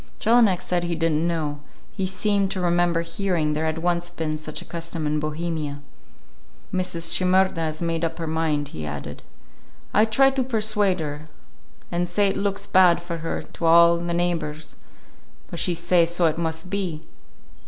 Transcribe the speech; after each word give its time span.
Jelinek 0.19 0.63
said 0.63 0.83
he 0.83 0.95
did 0.95 1.11
n't 1.11 1.25
know; 1.27 1.59
he 1.91 2.07
seemed 2.07 2.49
to 2.49 2.59
remember 2.59 3.01
hearing 3.03 3.53
there 3.53 3.67
had 3.67 3.77
once 3.77 4.09
been 4.09 4.35
such 4.35 4.59
a 4.59 4.65
custom 4.65 5.05
in 5.05 5.19
Bohemia. 5.19 5.79
"Mrs. 6.73 7.13
Shimerda 7.13 7.67
is 7.67 7.83
made 7.83 8.03
up 8.03 8.17
her 8.17 8.25
mind," 8.25 8.69
he 8.69 8.83
added. 8.83 9.21
"I 9.93 10.05
try 10.05 10.31
to 10.31 10.41
persuade 10.43 11.01
her, 11.01 11.25
and 11.91 12.09
say 12.09 12.27
it 12.29 12.35
looks 12.35 12.65
bad 12.65 12.99
for 12.99 13.17
her 13.19 13.43
to 13.43 13.65
all 13.67 13.97
the 13.97 14.11
neighbors; 14.15 14.75
but 15.51 15.59
she 15.59 15.75
say 15.75 16.07
so 16.07 16.25
it 16.25 16.39
must 16.39 16.71
be. 16.71 17.01